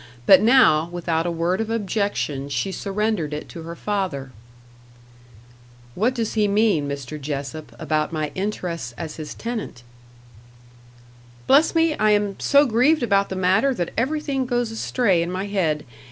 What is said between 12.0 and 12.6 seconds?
am